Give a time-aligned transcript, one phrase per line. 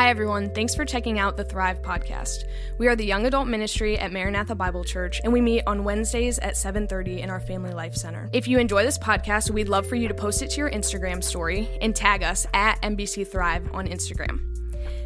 [0.00, 0.48] Hi, everyone.
[0.54, 2.44] Thanks for checking out the Thrive podcast.
[2.78, 6.38] We are the young adult ministry at Maranatha Bible Church, and we meet on Wednesdays
[6.38, 8.30] at 7.30 in our Family Life Center.
[8.32, 11.22] If you enjoy this podcast, we'd love for you to post it to your Instagram
[11.22, 14.40] story and tag us at MBC Thrive on Instagram.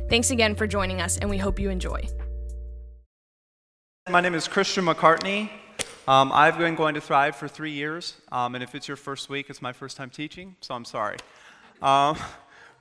[0.09, 2.07] Thanks again for joining us, and we hope you enjoy.
[4.09, 5.51] My name is Christian McCartney.
[6.07, 9.29] Um, I've been going to Thrive for three years, um, and if it's your first
[9.29, 11.17] week, it's my first time teaching, so I'm sorry.
[11.83, 12.17] Um,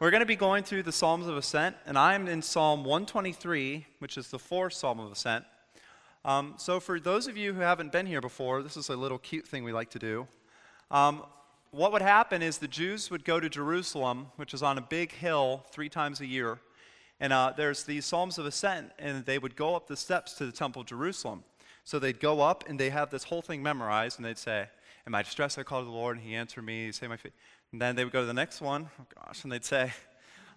[0.04, 3.86] we're going to be going through the Psalms of Ascent, and I'm in Psalm 123,
[4.00, 5.46] which is the fourth Psalm of Ascent.
[6.26, 9.18] Um, so, for those of you who haven't been here before, this is a little
[9.18, 10.28] cute thing we like to do.
[10.92, 11.24] Um,
[11.72, 15.14] what would happen is the Jews would go to Jerusalem, which is on a big
[15.14, 16.60] hill, three times a year.
[17.22, 20.46] And uh, there's these Psalms of Ascent, and they would go up the steps to
[20.46, 21.46] the Temple of Jerusalem.
[21.86, 24.68] So they'd go up, and they have this whole thing memorized, and they'd say,
[25.06, 27.32] In my distress I called to the Lord, and he answered me, say my feet.
[27.74, 29.92] And then they would go to the next one, oh gosh, and they'd say,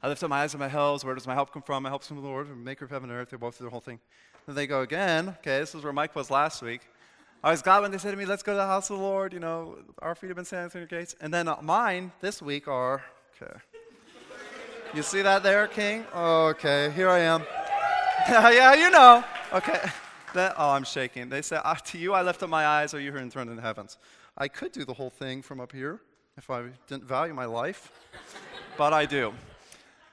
[0.03, 1.03] I lift up my eyes to my hills.
[1.03, 1.83] Where does my help come from?
[1.83, 3.31] My help comes from the Lord, maker of heaven and earth.
[3.31, 3.99] They both through the whole thing.
[4.45, 5.31] Then they go again.
[5.39, 6.83] Okay, this is where Mike was last week.
[7.43, 9.03] I was glad when they said to me, let's go to the house of the
[9.03, 9.33] Lord.
[9.33, 11.17] You know, our feet have been standing through your gates.
[11.19, 13.03] And then uh, mine this week are,
[13.43, 13.57] okay.
[14.93, 16.05] You see that there, King?
[16.15, 17.45] Okay, here I am.
[18.29, 19.25] yeah, you know.
[19.55, 19.81] Okay.
[20.35, 21.31] That, oh, I'm shaking.
[21.31, 23.57] They said, To you I lift up my eyes, O you who are enthroned in
[23.57, 23.97] the heavens.
[24.37, 26.01] I could do the whole thing from up here
[26.37, 27.91] if I didn't value my life,
[28.77, 29.33] but I do.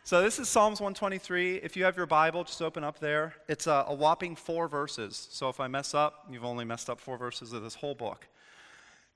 [0.06, 1.58] So this is Psalms 123.
[1.58, 3.36] If you have your Bible, just open up there.
[3.48, 5.28] It's a, a, whopping four verses.
[5.32, 8.28] So if I mess up, you've only messed up four verses of this whole book.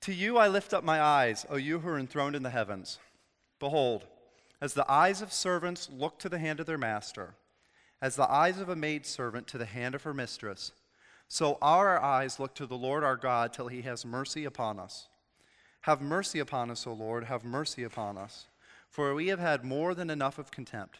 [0.01, 2.99] To you I lift up my eyes, O you who are enthroned in the heavens.
[3.59, 4.05] Behold,
[4.61, 7.35] as the eyes of servants look to the hand of their master,
[8.01, 10.71] as the eyes of a maidservant to the hand of her mistress,
[11.27, 15.07] so our eyes look to the Lord our God till he has mercy upon us.
[15.87, 18.47] Have mercy upon us, O Lord, have mercy upon us.
[18.89, 20.99] For we have had more than enough of contempt.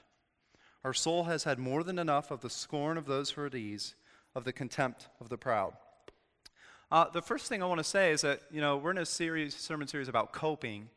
[0.86, 3.56] Our soul has had more than enough of the scorn of those who are at
[3.56, 3.96] ease,
[4.34, 5.74] of the contempt of the proud.
[6.90, 9.06] Uh, the first thing I want to say is that, you know, we're in a
[9.06, 10.88] series, sermon series about coping.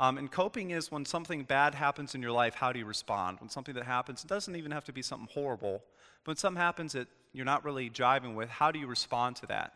[0.00, 3.38] Um, and coping is when something bad happens in your life, how do you respond?
[3.38, 5.84] When something that happens, it doesn't even have to be something horrible,
[6.24, 9.46] but when something happens that you're not really jiving with, how do you respond to
[9.46, 9.74] that?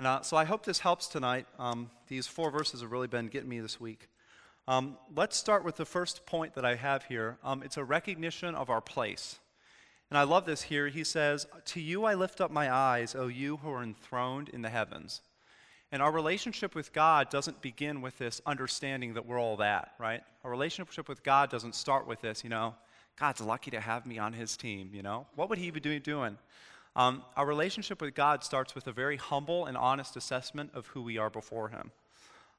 [0.00, 1.44] And uh, so I hope this helps tonight.
[1.58, 4.08] Um, these four verses have really been getting me this week.
[4.66, 7.36] Um, let's start with the first point that I have here.
[7.44, 9.40] Um, it's a recognition of our place.
[10.08, 10.88] And I love this here.
[10.88, 14.62] He says, To you I lift up my eyes, O you who are enthroned in
[14.62, 15.20] the heavens.
[15.92, 20.22] And our relationship with God doesn't begin with this understanding that we're all that, right?
[20.44, 22.74] Our relationship with God doesn't start with this, you know,
[23.18, 25.26] God's lucky to have me on his team, you know?
[25.34, 26.38] What would he be doing?
[26.96, 31.02] Um, our relationship with God starts with a very humble and honest assessment of who
[31.02, 31.92] we are before Him.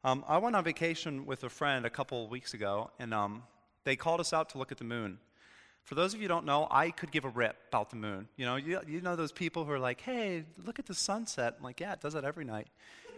[0.04, 3.44] Um, I went on vacation with a friend a couple weeks ago, and um,
[3.84, 5.20] they called us out to look at the moon.
[5.84, 8.28] For those of you who don't know, I could give a rip about the moon.
[8.38, 11.56] You know, you, you know those people who are like, hey, look at the sunset.
[11.58, 12.68] I'm like, yeah, it does that every night.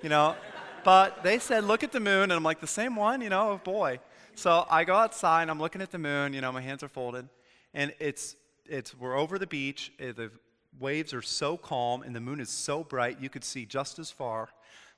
[0.01, 0.35] You know,
[0.83, 3.21] but they said, look at the moon, and I'm like, the same one?
[3.21, 3.99] You know, boy.
[4.35, 6.89] So I go outside, and I'm looking at the moon, you know, my hands are
[6.89, 7.29] folded,
[7.73, 8.35] and it's,
[8.65, 10.31] it's we're over the beach, eh, the
[10.79, 14.11] waves are so calm and the moon is so bright you could see just as
[14.11, 14.49] far.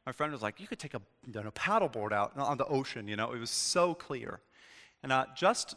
[0.06, 3.08] My friend was like, you could take a you know, paddleboard out on the ocean,
[3.08, 4.40] you know, it was so clear.
[5.04, 5.76] And uh, just,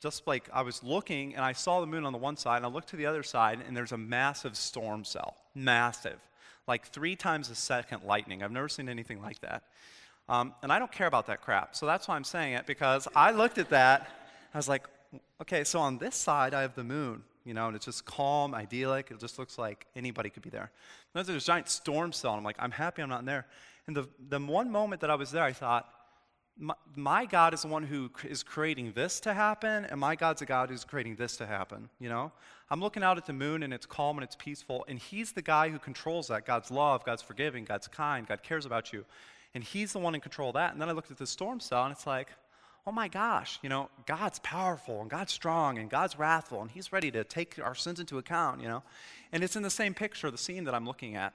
[0.00, 2.66] just like I was looking and I saw the moon on the one side and
[2.66, 6.18] I looked to the other side and there's a massive storm cell, massive,
[6.66, 8.42] like three times a second lightning.
[8.42, 9.62] I've never seen anything like that.
[10.28, 11.74] Um, and I don't care about that crap.
[11.74, 14.08] So that's why I'm saying it because I looked at that.
[14.52, 14.86] I was like,
[15.40, 18.54] okay, so on this side I have the moon you know, and it's just calm,
[18.54, 19.10] idyllic.
[19.10, 20.70] It just looks like anybody could be there.
[21.14, 23.46] And there's a giant storm cell, and I'm like, I'm happy I'm not in there.
[23.86, 25.88] And the, the one moment that I was there, I thought,
[26.58, 30.42] my, my, God is the one who is creating this to happen, and my God's
[30.42, 32.32] a God who's creating this to happen, you know?
[32.70, 35.40] I'm looking out at the moon, and it's calm and it's peaceful, and He's the
[35.40, 36.44] guy who controls that.
[36.44, 39.06] God's love, God's forgiving, God's kind, God cares about you.
[39.54, 40.72] And He's the one in control of that.
[40.72, 42.28] And then I looked at the storm cell, and it's like,
[42.88, 46.90] oh my gosh, you know, God's powerful and God's strong and God's wrathful and He's
[46.90, 48.82] ready to take our sins into account, you know.
[49.30, 51.34] And it's in the same picture, the scene that I'm looking at.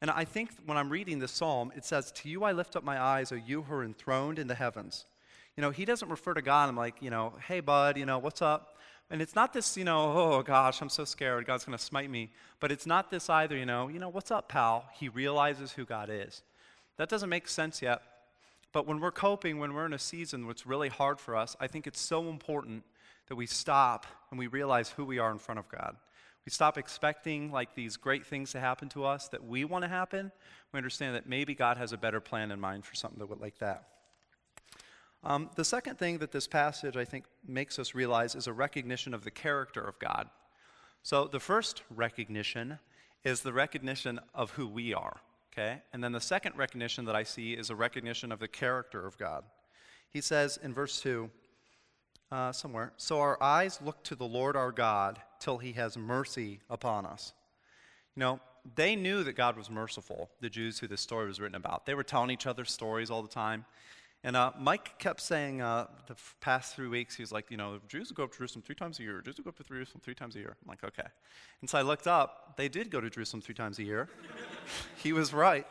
[0.00, 2.82] And I think when I'm reading this psalm, it says, To you I lift up
[2.82, 5.04] my eyes, O you who are enthroned in the heavens.
[5.56, 6.68] You know, he doesn't refer to God.
[6.68, 8.76] I'm like, you know, hey, bud, you know, what's up?
[9.10, 12.10] And it's not this, you know, oh gosh, I'm so scared, God's going to smite
[12.10, 12.30] me.
[12.58, 14.86] But it's not this either, you know, you know, what's up, pal?
[14.94, 16.42] He realizes who God is.
[16.96, 18.02] That doesn't make sense yet,
[18.72, 21.66] but when we're coping, when we're in a season that's really hard for us, I
[21.66, 22.84] think it's so important
[23.28, 25.96] that we stop and we realize who we are in front of God.
[26.46, 29.88] We stop expecting like these great things to happen to us that we want to
[29.88, 30.32] happen.
[30.72, 33.58] We understand that maybe God has a better plan in mind for something that like
[33.58, 33.84] that.
[35.22, 39.12] Um, the second thing that this passage, I think, makes us realize is a recognition
[39.12, 40.30] of the character of God.
[41.02, 42.78] So the first recognition
[43.22, 45.20] is the recognition of who we are,
[45.52, 45.82] okay?
[45.92, 49.18] And then the second recognition that I see is a recognition of the character of
[49.18, 49.44] God.
[50.10, 51.30] He says in verse 2,
[52.32, 56.60] uh, somewhere, so our eyes look to the Lord our God till he has mercy
[56.70, 57.32] upon us.
[58.14, 58.40] You know,
[58.76, 61.86] they knew that God was merciful, the Jews who this story was written about.
[61.86, 63.64] They were telling each other stories all the time.
[64.22, 67.78] And uh, Mike kept saying uh, the past three weeks, he was like, you know,
[67.88, 69.22] Jews go up to Jerusalem three times a year.
[69.22, 70.56] Jews go up to Jerusalem three times a year.
[70.62, 71.08] I'm like, okay.
[71.62, 72.54] And so I looked up.
[72.56, 74.10] They did go to Jerusalem three times a year.
[75.02, 75.66] he was right.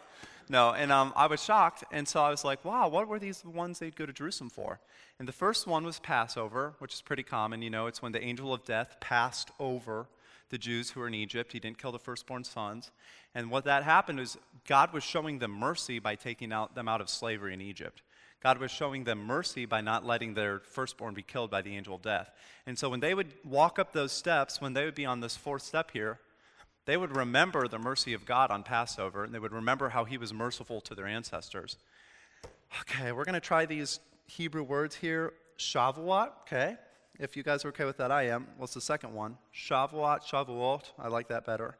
[0.51, 1.83] No, and um, I was shocked.
[1.91, 4.79] And so I was like, wow, what were these ones they'd go to Jerusalem for?
[5.19, 7.61] And the first one was Passover, which is pretty common.
[7.61, 10.07] You know, it's when the angel of death passed over
[10.49, 11.53] the Jews who were in Egypt.
[11.53, 12.89] He didn't kill the firstborn sons.
[13.35, 14.37] And what that happened is
[14.67, 18.01] God was showing them mercy by taking out, them out of slavery in Egypt.
[18.41, 21.95] God was showing them mercy by not letting their firstborn be killed by the angel
[21.95, 22.31] of death.
[22.65, 25.35] And so when they would walk up those steps, when they would be on this
[25.35, 26.19] fourth step here,
[26.85, 30.17] they would remember the mercy of God on Passover, and they would remember how he
[30.17, 31.77] was merciful to their ancestors.
[32.81, 35.33] Okay, we're going to try these Hebrew words here.
[35.57, 36.77] Shavuot, okay?
[37.19, 38.47] If you guys are okay with that, I am.
[38.57, 39.37] What's the second one?
[39.53, 40.83] Shavuot, Shavuot.
[40.97, 41.75] I like that better.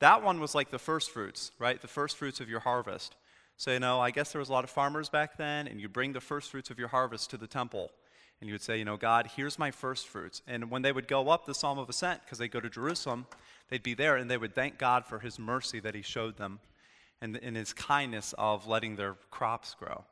[0.00, 1.80] That one was like the first fruits, right?
[1.80, 3.14] The first fruits of your harvest.
[3.56, 5.88] So, you know, I guess there was a lot of farmers back then, and you
[5.88, 7.92] bring the first fruits of your harvest to the temple.
[8.40, 10.42] And you would say, you know, God, here's my first fruits.
[10.46, 13.26] And when they would go up the Psalm of Ascent, because they go to Jerusalem,
[13.70, 16.58] they'd be there and they would thank God for his mercy that he showed them
[17.22, 20.04] and, and his kindness of letting their crops grow.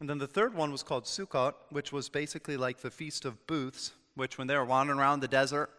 [0.00, 3.46] And then the third one was called Sukkot, which was basically like the Feast of
[3.46, 5.70] Booths, which when they were wandering around the desert,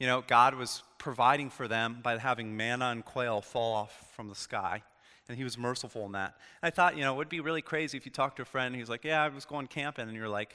[0.00, 4.28] you know, God was providing for them by having manna and quail fall off from
[4.28, 4.82] the sky
[5.28, 6.36] and he was merciful in that.
[6.62, 8.74] I thought, you know, it would be really crazy if you talked to a friend
[8.74, 10.54] he's like, Yeah, I was going camping, and you're like,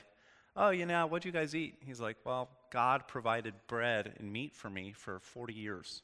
[0.55, 1.75] Oh, you know, what'd you guys eat?
[1.79, 6.01] He's like, Well, God provided bread and meat for me for 40 years.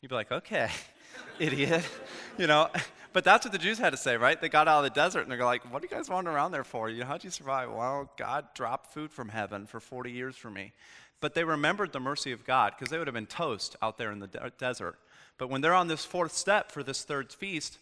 [0.00, 0.70] You'd be like, Okay,
[1.38, 1.84] idiot.
[2.38, 2.68] you know,
[3.12, 4.40] but that's what the Jews had to say, right?
[4.40, 6.52] They got out of the desert and they're like, What are you guys wandering around
[6.52, 6.88] there for?
[6.88, 7.70] You know, how'd you survive?
[7.70, 10.72] Well, God dropped food from heaven for 40 years for me.
[11.20, 14.10] But they remembered the mercy of God because they would have been toast out there
[14.10, 14.98] in the de- desert.
[15.42, 17.78] But when they're on this fourth step for this third feast,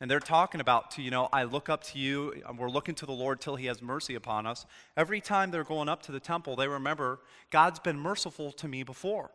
[0.00, 3.06] and they're talking about to you know i look up to you we're looking to
[3.06, 4.66] the lord till he has mercy upon us
[4.96, 7.20] every time they're going up to the temple they remember
[7.50, 9.30] god's been merciful to me before.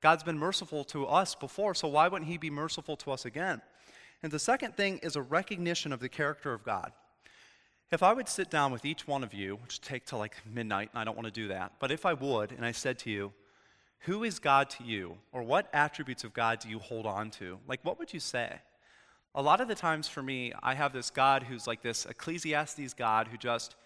[0.00, 3.62] God's been merciful to us before so why wouldn't he be merciful to us again?
[4.24, 6.90] And the second thing is a recognition of the character of god.
[7.92, 10.90] If i would sit down with each one of you which take till like midnight
[10.92, 13.10] and i don't want to do that but if i would and i said to
[13.10, 13.32] you
[14.02, 15.16] who is God to you?
[15.32, 17.58] Or what attributes of God do you hold on to?
[17.68, 18.60] Like, what would you say?
[19.34, 22.94] A lot of the times for me, I have this God who's like this Ecclesiastes
[22.94, 23.76] God who just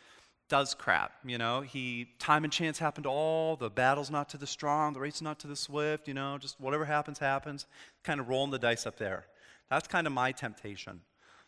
[0.49, 1.13] does crap.
[1.25, 3.57] You know, he time and chance happen to all.
[3.57, 6.09] The battle's not to the strong, the race not to the swift.
[6.09, 7.67] You know, just whatever happens, happens.
[8.03, 9.27] Kind of rolling the dice up there.
[9.69, 11.01] That's kind of my temptation.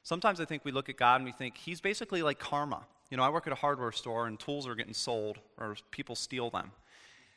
[0.03, 2.87] Sometimes I think we look at God and we think he's basically like karma.
[3.11, 6.15] You know, I work at a hardware store and tools are getting sold or people
[6.15, 6.71] steal them.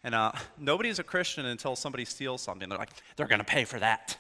[0.04, 2.70] And uh, nobody's a Christian until somebody steals something.
[2.70, 4.18] They're like, they're going to pay for that.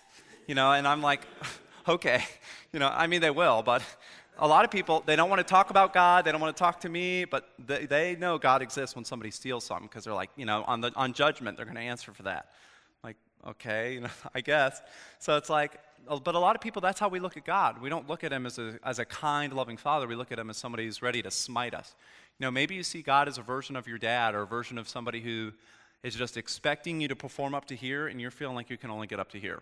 [0.47, 1.21] You know, and I'm like,
[1.87, 2.23] okay.
[2.73, 3.83] You know, I mean, they will, but
[4.39, 6.25] a lot of people, they don't want to talk about God.
[6.25, 9.29] They don't want to talk to me, but they, they know God exists when somebody
[9.29, 12.11] steals something because they're like, you know, on, the, on judgment, they're going to answer
[12.11, 12.51] for that.
[13.03, 13.17] Like,
[13.47, 14.81] okay, you know, I guess.
[15.19, 17.81] So it's like, but a lot of people, that's how we look at God.
[17.81, 20.07] We don't look at him as a, as a kind, loving father.
[20.07, 21.93] We look at him as somebody who's ready to smite us.
[22.41, 24.89] Know, maybe you see God as a version of your dad or a version of
[24.89, 25.51] somebody who
[26.01, 28.89] is just expecting you to perform up to here, and you're feeling like you can
[28.89, 29.61] only get up to here.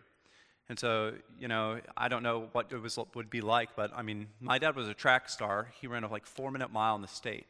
[0.70, 4.02] And so, you know, I don't know what it was, would be like, but I
[4.02, 5.68] mean, my dad was a track star.
[5.82, 7.48] He ran a like four minute mile in the state.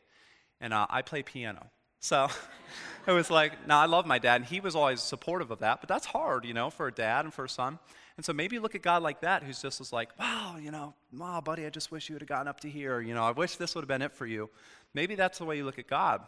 [0.62, 1.67] And uh, I play piano.
[2.00, 2.27] So
[3.07, 5.79] it was like, now I love my dad, and he was always supportive of that,
[5.79, 7.77] but that's hard, you know, for a dad and for a son.
[8.19, 10.93] And so maybe look at God like that, who's just was like, wow, you know,
[11.17, 13.00] wow, buddy, I just wish you would have gotten up to here.
[13.00, 14.50] You know, I wish this would have been it for you.
[14.93, 16.22] Maybe that's the way you look at God.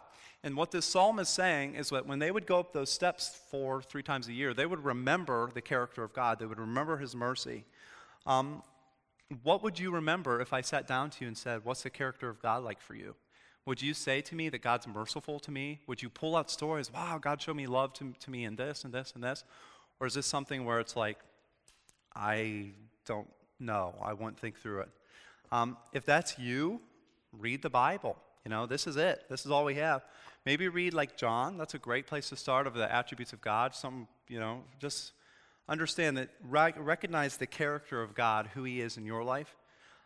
[0.43, 3.39] And what this psalm is saying is that when they would go up those steps
[3.49, 6.39] four, three times a year, they would remember the character of God.
[6.39, 7.63] They would remember his mercy.
[8.25, 8.63] Um,
[9.43, 12.27] what would you remember if I sat down to you and said, What's the character
[12.27, 13.15] of God like for you?
[13.65, 15.81] Would you say to me that God's merciful to me?
[15.87, 18.83] Would you pull out stories, wow, God showed me love to, to me in this
[18.83, 19.43] and this and this?
[19.99, 21.19] Or is this something where it's like,
[22.15, 22.71] I
[23.05, 23.27] don't
[23.59, 23.93] know.
[24.01, 24.89] I won't think through it.
[25.51, 26.81] Um, if that's you,
[27.31, 28.17] read the Bible.
[28.45, 29.23] You know, this is it.
[29.29, 30.03] This is all we have.
[30.45, 31.57] Maybe read like John.
[31.57, 33.75] That's a great place to start of the attributes of God.
[33.75, 35.11] Some, you know, just
[35.69, 39.55] understand that, recognize the character of God, who He is in your life.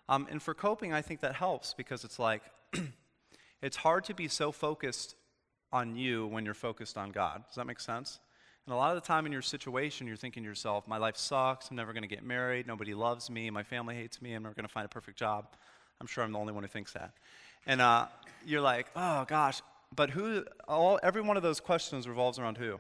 [0.10, 2.42] Um, and for coping, I think that helps because it's like,
[3.66, 5.16] It's hard to be so focused
[5.72, 7.44] on you when you're focused on God.
[7.48, 8.20] Does that make sense?
[8.68, 11.18] And a lot of the time in your situation, you're thinking to yourself, my life
[11.18, 11.72] sucks.
[11.72, 12.68] I'm never going to get married.
[12.68, 13.50] Nobody loves me.
[13.50, 14.34] My family hates me.
[14.34, 15.48] I'm never going to find a perfect job.
[16.00, 17.14] I'm sure I'm the only one who thinks that.
[17.66, 18.08] And uh,
[18.46, 19.62] you're like, oh gosh.
[19.96, 22.80] But who, all, every one of those questions revolves around who?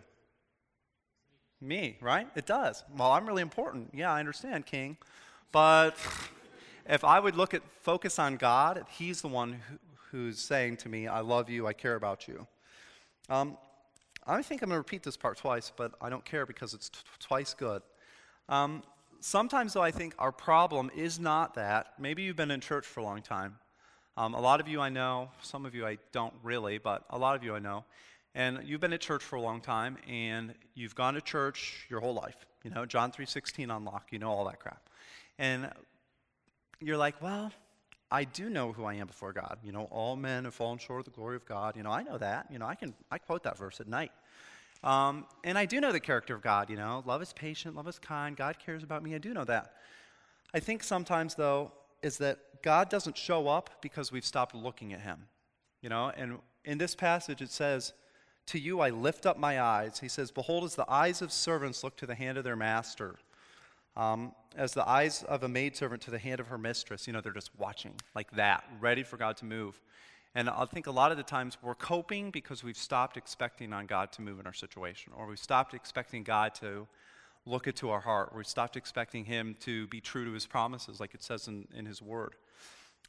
[1.62, 2.28] Me, right?
[2.36, 2.84] It does.
[2.98, 3.92] Well, I'm really important.
[3.94, 4.98] Yeah, I understand, King.
[5.52, 5.96] But
[6.88, 9.78] if I would look at focus on God, He's the one who,
[10.12, 12.46] who's saying to me, I love you, I care about you.
[13.30, 13.58] Um,
[14.28, 16.90] I think I'm going to repeat this part twice, but I don't care because it's
[16.90, 17.82] t- twice good.
[18.50, 18.84] Um,
[19.20, 21.94] sometimes, though, I think our problem is not that.
[22.00, 23.58] Maybe you've been in church for a long time.
[24.18, 27.18] Um, a lot of you I know, some of you I don't really, but a
[27.18, 27.84] lot of you I know.
[28.34, 32.00] And you've been at church for a long time, and you've gone to church your
[32.00, 32.46] whole life.
[32.64, 34.90] You know, John 3.16 unlock, you know all that crap.
[35.38, 35.70] And
[36.80, 37.52] you're like, well,
[38.10, 39.58] I do know who I am before God.
[39.64, 41.76] You know, all men have fallen short of the glory of God.
[41.76, 42.48] You know, I know that.
[42.52, 44.12] You know, I can I quote that verse at night.
[44.84, 46.70] Um, and I do know the character of God.
[46.70, 48.38] You know, love is patient, love is kind.
[48.38, 49.16] God cares about me.
[49.16, 49.74] I do know that.
[50.54, 55.02] I think sometimes though is that God doesn't show up because we've stopped looking at
[55.02, 55.28] Him.
[55.82, 57.94] You know, and in this passage it says,
[58.48, 61.84] "To you I lift up my eyes." He says, "Behold, as the eyes of servants
[61.84, 63.18] look to the hand of their master."
[63.96, 67.08] Um, as the eyes of a maidservant to the hand of her mistress.
[67.08, 69.80] You know, they're just watching like that, ready for God to move.
[70.34, 73.86] And I think a lot of the times we're coping because we've stopped expecting on
[73.86, 76.88] God to move in our situation, or we've stopped expecting God to
[77.46, 81.00] look into our heart, or we've stopped expecting Him to be true to His promises,
[81.00, 82.36] like it says in, in His Word.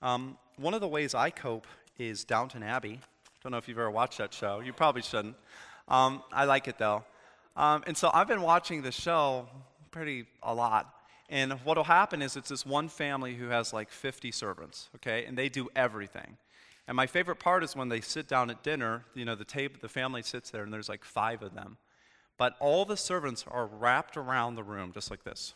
[0.02, 1.66] Um, one of the ways I cope
[1.98, 3.00] is Downton Abbey.
[3.42, 4.60] Don't know if you've ever watched that show.
[4.60, 5.36] You probably shouldn't.
[5.88, 7.04] Um, I like it though.
[7.56, 9.48] Um, and so I've been watching the show
[9.90, 10.92] pretty a lot.
[11.28, 15.24] And what will happen is it's this one family who has like 50 servants, okay?
[15.24, 16.36] And they do everything.
[16.86, 19.76] And my favorite part is when they sit down at dinner, you know, the table,
[19.80, 21.78] the family sits there and there's like five of them.
[22.38, 25.54] But all the servants are wrapped around the room just like this.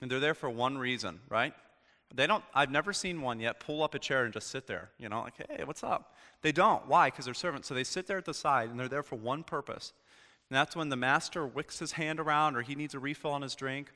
[0.00, 1.54] And they're there for one reason, right?
[2.14, 4.90] They don't, I've never seen one yet pull up a chair and just sit there,
[4.98, 6.14] you know, like, hey, what's up?
[6.40, 6.86] They don't.
[6.88, 7.08] Why?
[7.10, 7.68] Because they're servants.
[7.68, 9.92] So they sit there at the side and they're there for one purpose.
[10.48, 13.42] And that's when the master wicks his hand around or he needs a refill on
[13.42, 13.92] his drink,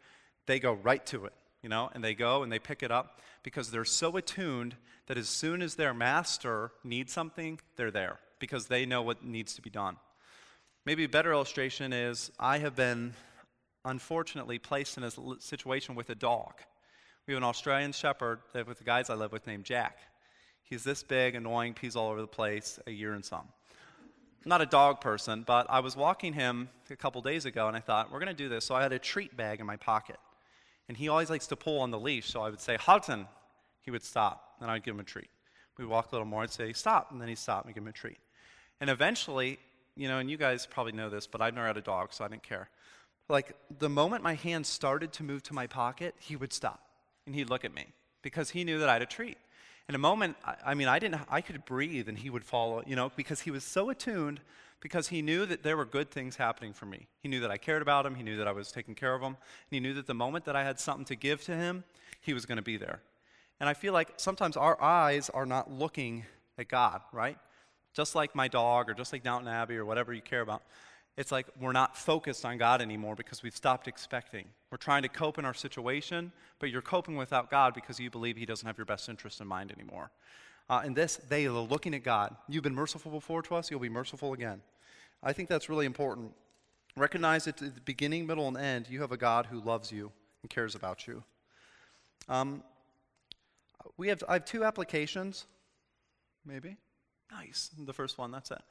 [0.46, 3.20] they go right to it, you know, and they go and they pick it up
[3.42, 4.76] because they're so attuned
[5.06, 9.54] that as soon as their master needs something, they're there because they know what needs
[9.54, 9.96] to be done.
[10.84, 13.14] Maybe a better illustration is I have been
[13.84, 16.54] unfortunately placed in a situation with a dog.
[17.26, 19.98] We have an Australian shepherd that with the guys I live with named Jack.
[20.64, 23.46] He's this big, annoying, pees all over the place, a year and some.
[24.44, 27.80] Not a dog person, but I was walking him a couple days ago and I
[27.80, 28.64] thought, we're going to do this.
[28.64, 30.16] So I had a treat bag in my pocket.
[30.88, 32.28] And he always likes to pull on the leash.
[32.28, 33.28] So I would say, Hudson.
[33.82, 34.56] He would stop.
[34.60, 35.30] and I'd give him a treat.
[35.76, 36.42] We'd walk a little more.
[36.42, 37.12] I'd say, stop.
[37.12, 38.18] And then he'd stop and give him a treat.
[38.80, 39.58] And eventually,
[39.96, 42.24] you know, and you guys probably know this, but I've never had a dog, so
[42.24, 42.68] I didn't care.
[43.28, 46.91] Like the moment my hand started to move to my pocket, he would stop
[47.26, 47.86] and he'd look at me
[48.22, 49.38] because he knew that I had a treat.
[49.88, 52.96] In a moment, I, mean, I didn't, I could breathe and he would follow, you
[52.96, 54.40] know, because he was so attuned
[54.80, 57.08] because he knew that there were good things happening for me.
[57.20, 58.14] He knew that I cared about him.
[58.14, 59.28] He knew that I was taking care of him.
[59.36, 59.36] And
[59.70, 61.84] he knew that the moment that I had something to give to him,
[62.20, 63.00] he was going to be there.
[63.60, 66.24] And I feel like sometimes our eyes are not looking
[66.58, 67.38] at God, right?
[67.92, 70.62] Just like my dog or just like Downton Abbey or whatever you care about
[71.16, 74.46] it's like we're not focused on God anymore because we've stopped expecting.
[74.70, 78.36] We're trying to cope in our situation, but you're coping without God because you believe
[78.36, 80.10] He doesn't have your best interest in mind anymore.
[80.70, 82.34] Uh, and this, they are looking at God.
[82.48, 84.62] You've been merciful before to us, you'll be merciful again.
[85.22, 86.32] I think that's really important.
[86.96, 90.12] Recognize that at the beginning, middle, and end, you have a God who loves you
[90.42, 91.22] and cares about you.
[92.28, 92.62] Um,
[93.96, 95.46] we have, I have two applications,
[96.44, 96.76] maybe.
[97.30, 97.70] Nice.
[97.78, 98.62] The first one, that's it.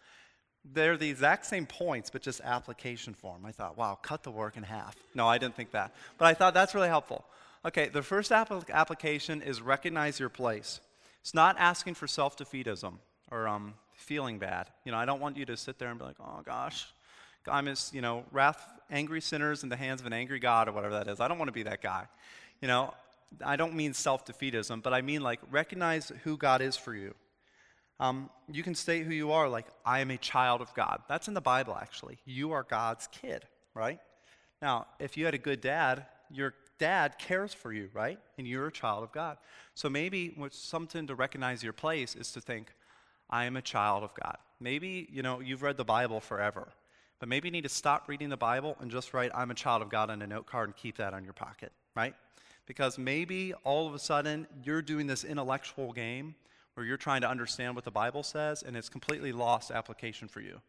[0.64, 3.46] They're the exact same points, but just application form.
[3.46, 4.96] I thought, wow, cut the work in half.
[5.16, 5.92] No, I didn't think that.
[6.18, 7.26] But I thought that's really helpful.
[7.66, 10.80] Okay, the first application is recognize your place.
[11.22, 12.94] It's not asking for self defeatism
[13.32, 14.70] or um, feeling bad.
[14.86, 16.88] You know, I don't want you to sit there and be like, oh gosh,
[17.48, 20.74] I'm as, you know, wrath, angry sinners in the hands of an angry God or
[20.74, 21.20] whatever that is.
[21.20, 22.06] I don't want to be that guy.
[22.62, 22.94] You know,
[23.44, 27.16] I don't mean self defeatism, but I mean like recognize who God is for you.
[28.02, 31.04] Um, you can state who you are, like, I am a child of God.
[31.08, 32.18] That's in the Bible, actually.
[32.26, 34.00] You are God's kid, right?
[34.60, 38.18] Now, if you had a good dad, your dad cares for you, right?
[38.40, 39.38] And you're a child of God.
[39.76, 42.74] So maybe something to recognize your place is to think,
[43.30, 44.38] I am a child of God.
[44.60, 46.70] Maybe, you know, you've read the Bible forever,
[47.20, 49.84] but maybe you need to stop reading the Bible and just write, I'm a child
[49.84, 52.16] of God on a note card and keep that on your pocket, right?
[52.66, 56.34] Because maybe all of a sudden you're doing this intellectual game
[56.74, 60.42] where you're trying to understand what the Bible says and it's completely lost application for
[60.42, 60.62] you.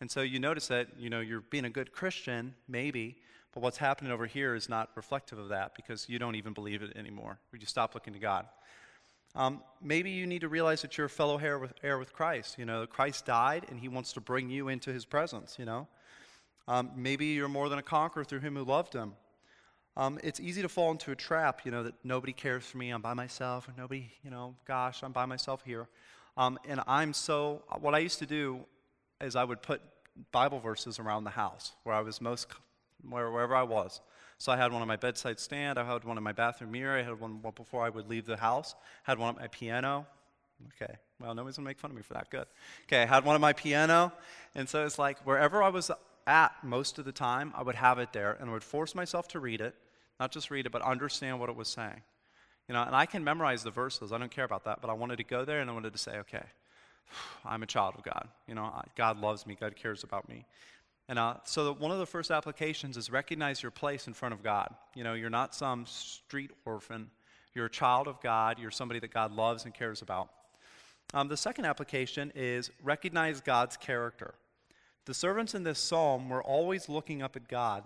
[0.00, 3.16] And so you notice that, you know, you're being a good Christian, maybe,
[3.52, 6.82] but what's happening over here is not reflective of that because you don't even believe
[6.82, 7.38] it anymore.
[7.52, 8.46] Or you stop looking to God.
[9.34, 12.58] Um, maybe you need to realize that you're a fellow heir with, heir with Christ.
[12.58, 15.88] You know, Christ died and he wants to bring you into his presence, you know.
[16.68, 19.12] Um, maybe you're more than a conqueror through him who loved him.
[19.96, 22.90] Um, it's easy to fall into a trap, you know, that nobody cares for me,
[22.90, 25.88] I'm by myself, nobody, you know, gosh, I'm by myself here.
[26.36, 28.60] Um, and I'm so, what I used to do
[29.22, 29.80] is I would put
[30.32, 32.48] Bible verses around the house where I was most,
[33.08, 34.02] where, wherever I was.
[34.36, 36.98] So I had one on my bedside stand, I had one in my bathroom mirror,
[36.98, 38.74] I had one before I would leave the house,
[39.06, 40.06] I had one on my piano.
[40.74, 42.30] Okay, well, nobody's gonna make fun of me for that.
[42.30, 42.46] Good.
[42.84, 44.12] Okay, I had one on my piano,
[44.54, 45.90] and so it's like wherever I was
[46.26, 49.28] at most of the time, I would have it there, and I would force myself
[49.28, 49.74] to read it,
[50.18, 52.02] not just read it, but understand what it was saying.
[52.68, 54.12] You know, and I can memorize the verses.
[54.12, 55.98] I don't care about that, but I wanted to go there and I wanted to
[55.98, 56.44] say, okay,
[57.44, 58.28] I'm a child of God.
[58.48, 59.56] You know, God loves me.
[59.58, 60.44] God cares about me.
[61.08, 64.42] And uh, so one of the first applications is recognize your place in front of
[64.42, 64.74] God.
[64.94, 67.10] You know, you're not some street orphan.
[67.54, 68.58] You're a child of God.
[68.58, 70.28] You're somebody that God loves and cares about.
[71.14, 74.34] Um, the second application is recognize God's character.
[75.04, 77.84] The servants in this psalm were always looking up at God,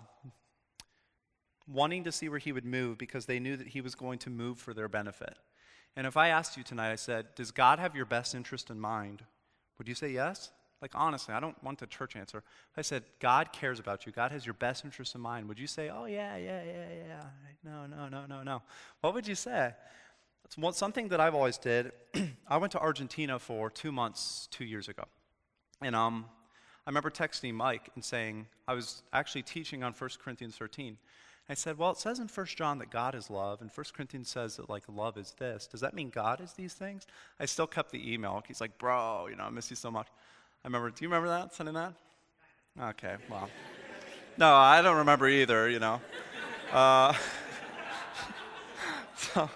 [1.71, 4.29] wanting to see where He would move because they knew that He was going to
[4.29, 5.37] move for their benefit.
[5.95, 8.79] And if I asked you tonight, I said, Does God have your best interest in
[8.79, 9.23] mind?
[9.77, 10.51] Would you say yes?
[10.81, 12.43] Like, honestly, I don't want the church answer.
[12.75, 15.67] I said, God cares about you, God has your best interest in mind, would you
[15.67, 17.23] say, oh, yeah, yeah, yeah, yeah?
[17.63, 18.63] No, no, no, no, no.
[19.01, 19.73] What would you say?
[20.43, 21.91] It's something that I've always did.
[22.47, 25.03] I went to Argentina for two months, two years ago.
[25.81, 26.25] And um,
[26.85, 30.97] I remember texting Mike and saying, I was actually teaching on 1 Corinthians 13.
[31.49, 34.29] I said, Well, it says in 1 John that God is love, and 1 Corinthians
[34.29, 35.67] says that, like, love is this.
[35.67, 37.05] Does that mean God is these things?
[37.39, 38.41] I still kept the email.
[38.47, 40.07] He's like, Bro, you know, I miss you so much.
[40.63, 41.93] I remember, do you remember that, sending that?
[42.79, 43.49] Okay, well.
[44.37, 45.99] No, I don't remember either, you know.
[46.71, 47.13] Uh,
[49.15, 49.49] so,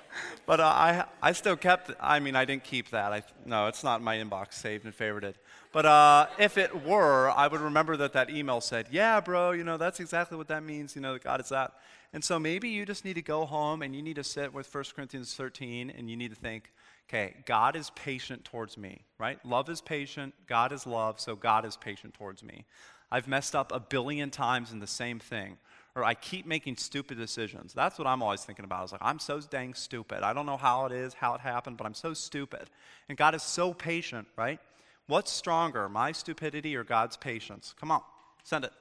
[0.46, 3.12] but uh, I, I still kept, I mean, I didn't keep that.
[3.12, 5.36] I, no, it's not in my inbox saved and favorited.
[5.72, 9.64] But uh, if it were, I would remember that that email said, yeah, bro, you
[9.64, 11.74] know, that's exactly what that means, you know, that God is that.
[12.14, 14.74] And so maybe you just need to go home and you need to sit with
[14.74, 16.72] 1 Corinthians 13 and you need to think,
[17.10, 19.44] okay, God is patient towards me, right?
[19.46, 22.66] Love is patient, God is love, so God is patient towards me.
[23.12, 25.58] I've messed up a billion times in the same thing
[25.96, 27.74] or I keep making stupid decisions.
[27.74, 28.80] That's what I'm always thinking about.
[28.80, 30.24] I was like, I'm so dang stupid.
[30.24, 32.70] I don't know how it is, how it happened, but I'm so stupid.
[33.08, 34.60] And God is so patient, right?
[35.08, 37.74] What's stronger, my stupidity or God's patience?
[37.80, 38.02] Come on,
[38.44, 38.72] send it.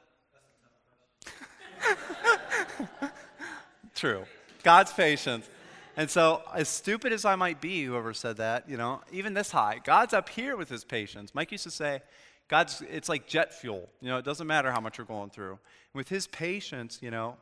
[3.95, 4.25] True.
[4.65, 5.49] God's patience.
[5.97, 9.53] And so, as stupid as I might be, whoever said that, you know, even this
[9.53, 11.33] high, God's up here with his patience.
[11.35, 12.03] Mike used to say,
[12.49, 13.89] God's, it's like jet fuel.
[14.01, 15.59] You know, it doesn't matter how much you're going through.
[15.95, 17.37] With his patience, you know,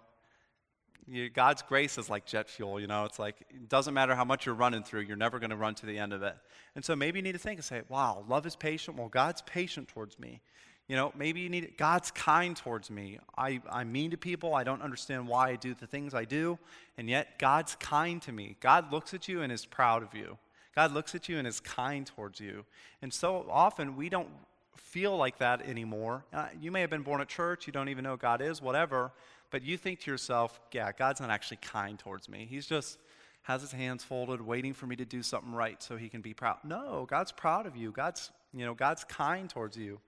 [1.06, 2.78] you, God's grace is like jet fuel.
[2.80, 5.50] You know, it's like, it doesn't matter how much you're running through, you're never going
[5.50, 6.36] to run to the end of it.
[6.74, 8.96] And so maybe you need to think and say, wow, love is patient.
[8.96, 10.40] Well, God's patient towards me.
[10.88, 13.18] You know, maybe you need, God's kind towards me.
[13.36, 14.54] I, I'm mean to people.
[14.54, 16.58] I don't understand why I do the things I do.
[16.98, 18.56] And yet, God's kind to me.
[18.60, 20.38] God looks at you and is proud of you.
[20.74, 22.64] God looks at you and is kind towards you.
[23.00, 24.28] And so often we don't
[24.76, 26.24] feel like that anymore.
[26.32, 29.12] Uh, you may have been born at church, you don't even know God is, whatever,
[29.50, 32.46] but you think to yourself, yeah, God's not actually kind towards me.
[32.48, 32.98] He's just
[33.42, 36.32] has his hands folded, waiting for me to do something right so he can be
[36.32, 36.58] proud.
[36.64, 37.90] No, God's proud of you.
[37.90, 40.00] God's, you know, God's kind towards you.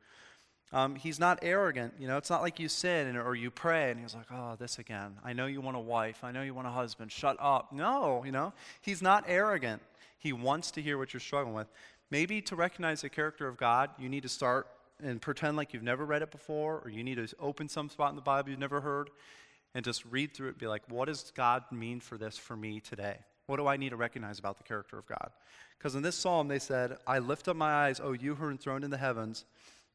[0.73, 1.95] Um, he's not arrogant.
[1.99, 4.57] You know, it's not like you sin and, or you pray and he's like, oh,
[4.59, 5.17] this again.
[5.25, 6.25] I know you want a wife.
[6.25, 7.13] I know you want a husband.
[7.13, 7.73] Shut up.
[7.73, 9.83] No, you know, he's not arrogant.
[10.19, 11.69] He wants to hear what you're struggling with.
[12.11, 14.67] Maybe to recognize the character of God, you need to start
[15.03, 18.11] and pretend like you've never read it before, or you need to open some spot
[18.11, 19.11] in the Bible you've never heard
[19.75, 22.81] and just read through it be like, what does God mean for this for me
[22.81, 23.19] today?
[23.47, 25.31] What do I need to recognize about the character of God?
[25.77, 28.51] Because in this psalm, they said, I lift up my eyes, O you who are
[28.51, 29.45] enthroned in the heavens.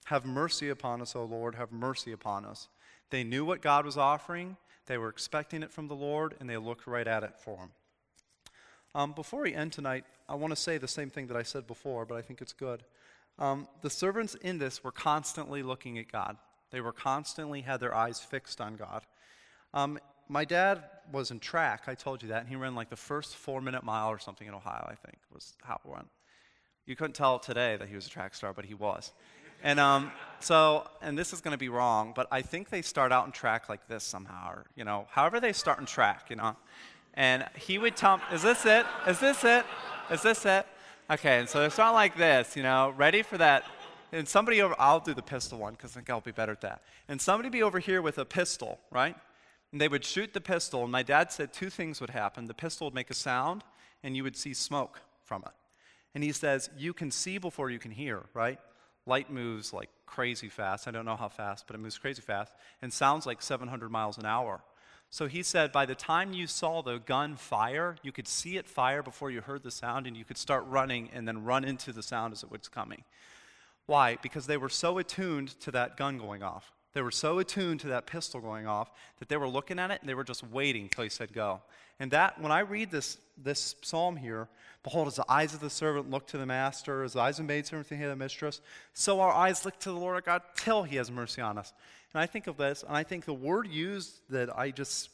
[0.06, 2.68] Have mercy upon us, O Lord, have mercy upon us.
[3.10, 6.58] They knew what God was offering, they were expecting it from the Lord, and they
[6.58, 7.70] looked right at it for Him.
[8.96, 11.68] Um, before we end tonight, I want to say the same thing that I said
[11.68, 12.84] before, but I think it's good.
[13.38, 16.38] Um, the servants in this were constantly looking at God.
[16.72, 19.04] They were constantly had their eyes fixed on God.
[19.74, 21.84] Um, my dad was in track.
[21.88, 24.54] I told you that, and he ran like the first four-minute mile or something in
[24.54, 24.86] Ohio.
[24.86, 26.08] I think was how it went.
[26.86, 29.14] You couldn't tell today that he was a track star, but he was.
[29.64, 33.12] And um, so, and this is going to be wrong, but I think they start
[33.12, 36.36] out in track like this somehow, or you know, however they start in track, you
[36.36, 36.56] know.
[37.14, 38.86] And he would tell, "Is this it?
[39.08, 39.66] Is this it?
[40.10, 40.66] Is this it?"
[41.12, 43.64] Okay, and so it's not like this, you know, ready for that.
[44.12, 46.62] And somebody over, I'll do the pistol one because I think I'll be better at
[46.62, 46.84] that.
[47.08, 49.16] And somebody be over here with a pistol, right?
[49.72, 52.46] And they would shoot the pistol, and my dad said two things would happen.
[52.46, 53.64] The pistol would make a sound,
[54.04, 55.52] and you would see smoke from it.
[56.16, 58.60] And he says, You can see before you can hear, right?
[59.06, 60.88] Light moves like crazy fast.
[60.88, 64.18] I don't know how fast, but it moves crazy fast, and sounds like 700 miles
[64.18, 64.62] an hour.
[65.12, 68.68] So he said, by the time you saw the gun fire, you could see it
[68.68, 71.92] fire before you heard the sound, and you could start running and then run into
[71.92, 73.04] the sound as it was coming.
[73.88, 74.18] Why?
[74.22, 76.72] Because they were so attuned to that gun going off.
[76.94, 80.02] They were so attuned to that pistol going off that they were looking at it
[80.02, 81.62] and they were just waiting until he said go.
[82.00, 84.48] And that, when I read this, this psalm here,
[84.84, 87.46] behold, as the eyes of the servant look to the master, as the eyes of
[87.46, 88.62] the maidservant to the mistress,
[88.94, 91.74] so our eyes look to the Lord our God till he has mercy on us.
[92.14, 95.10] And I think of this, and I think the word used that I just,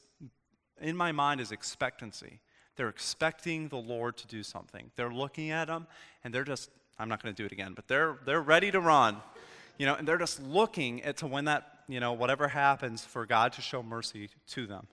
[0.79, 2.39] in my mind, is expectancy.
[2.77, 4.91] They're expecting the Lord to do something.
[4.95, 5.87] They're looking at him,
[6.23, 8.79] and they're just, I'm not going to do it again, but they're, they're ready to
[8.79, 9.17] run.
[9.77, 13.25] You know, and they're just looking at to when that, you know, whatever happens for
[13.25, 14.87] God to show mercy to them.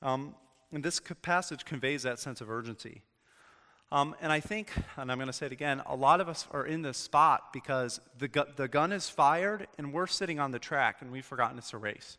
[0.00, 0.34] Um,
[0.72, 3.02] and this passage conveys that sense of urgency.
[3.92, 6.46] Um, and I think, and I'm going to say it again, a lot of us
[6.50, 10.50] are in this spot because the, gu- the gun is fired and we're sitting on
[10.50, 12.16] the track and we've forgotten it's a race,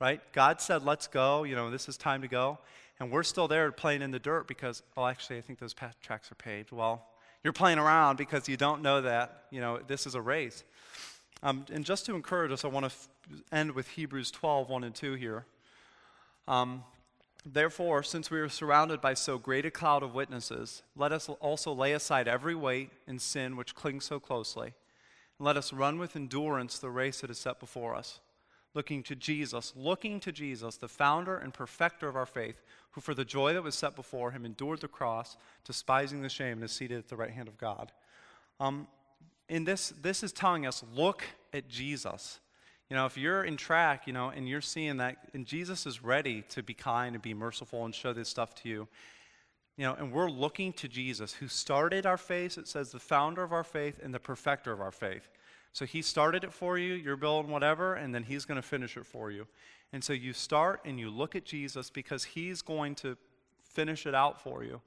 [0.00, 0.20] right?
[0.32, 2.58] God said, let's go, you know, this is time to go.
[3.00, 5.96] And we're still there playing in the dirt because, well, actually, I think those path-
[6.00, 6.70] tracks are paved.
[6.70, 7.04] Well,
[7.42, 10.62] you're playing around because you don't know that, you know, this is a race.
[11.42, 13.08] Um, and just to encourage us, I want to f-
[13.50, 15.46] end with Hebrews 12, 1 and 2 here.
[16.46, 16.84] Um,
[17.46, 21.72] Therefore, since we are surrounded by so great a cloud of witnesses, let us also
[21.72, 24.74] lay aside every weight and sin which clings so closely.
[25.38, 28.20] And let us run with endurance the race that is set before us,
[28.74, 33.14] looking to Jesus, looking to Jesus, the founder and perfecter of our faith, who for
[33.14, 36.72] the joy that was set before him endured the cross, despising the shame, and is
[36.72, 37.92] seated at the right hand of God.
[38.58, 38.88] Um,
[39.48, 41.24] in this, this is telling us look
[41.54, 42.40] at Jesus.
[42.90, 46.02] You know, if you're in track, you know, and you're seeing that, and Jesus is
[46.02, 48.88] ready to be kind and be merciful and show this stuff to you,
[49.76, 53.42] you know, and we're looking to Jesus, who started our faith, it says the founder
[53.42, 55.28] of our faith and the perfecter of our faith.
[55.72, 58.96] So he started it for you, you're building whatever, and then he's going to finish
[58.96, 59.46] it for you.
[59.92, 63.16] And so you start and you look at Jesus because he's going to
[63.62, 64.80] finish it out for you.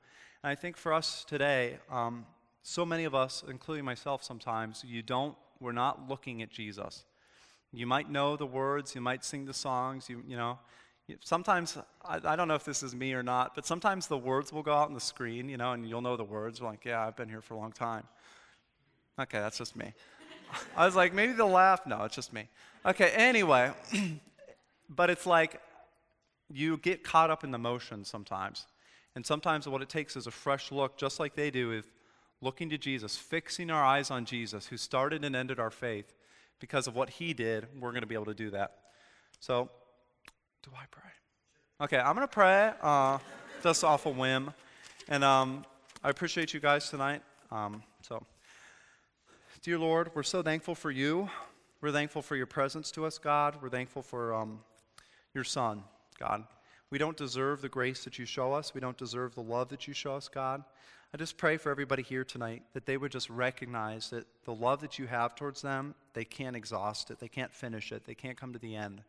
[0.44, 2.26] And I think for us today, um,
[2.64, 7.06] so many of us, including myself sometimes, you don't, we're not looking at Jesus.
[7.74, 10.60] You might know the words, you might sing the songs, you, you know.
[11.22, 14.54] Sometimes, I, I don't know if this is me or not, but sometimes the words
[14.54, 16.62] will go out on the screen, you know, and you'll know the words.
[16.62, 18.04] We're like, yeah, I've been here for a long time.
[19.20, 19.94] Okay, that's just me.
[20.78, 21.86] I was like, maybe they'll laugh.
[21.86, 22.48] No, it's just me.
[22.86, 23.72] Okay, anyway,
[24.90, 25.62] but it's like
[26.50, 28.66] you get caught up in the motion sometimes.
[29.16, 31.86] And sometimes what it takes is a fresh look, just like they do, is
[32.42, 36.14] looking to Jesus, fixing our eyes on Jesus, who started and ended our faith,
[36.62, 38.78] because of what he did, we're going to be able to do that.
[39.42, 39.70] So,
[40.64, 41.10] do I pray?
[41.82, 43.18] Okay, I'm going to pray uh,
[43.64, 44.54] just off a whim.
[45.10, 45.66] And um,
[46.04, 47.24] I appreciate you guys tonight.
[47.52, 48.24] Um, so,
[49.64, 51.28] dear Lord, we're so thankful for you.
[51.82, 53.58] We're thankful for your presence to us, God.
[53.60, 54.60] We're thankful for um,
[55.34, 55.84] your Son,
[56.20, 56.44] God.
[56.92, 58.76] We don't deserve the grace that you show us.
[58.76, 60.64] We don't deserve the love that you show us, God.
[61.14, 64.80] I just pray for everybody here tonight that they would just recognize that the love
[64.80, 68.38] that you have towards them, they can't exhaust it, they can't finish it, they can't
[68.38, 69.04] come to the end.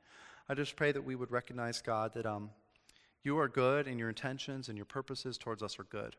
[0.48, 2.50] I just pray that we would recognize, God, that um,
[3.22, 6.16] you are good and your intentions and your purposes towards us are good.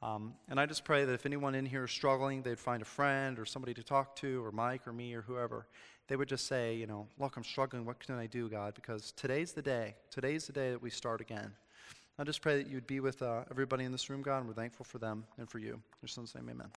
[0.00, 2.86] Um, and I just pray that if anyone in here is struggling, they'd find a
[2.86, 5.66] friend or somebody to talk to, or Mike or me or whoever.
[6.08, 7.84] They would just say, you know, look, I'm struggling.
[7.84, 8.74] What can I do, God?
[8.74, 9.94] Because today's the day.
[10.10, 11.52] Today's the day that we start again.
[12.18, 14.48] I just pray that you would be with uh, everybody in this room, God, and
[14.48, 15.74] we're thankful for them and for you.
[15.74, 16.70] In your son's name, amen.